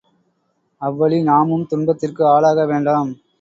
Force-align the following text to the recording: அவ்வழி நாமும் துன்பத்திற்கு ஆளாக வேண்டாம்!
அவ்வழி 0.81 1.19
நாமும் 1.23 1.67
துன்பத்திற்கு 1.67 2.25
ஆளாக 2.27 2.65
வேண்டாம்! 2.65 3.11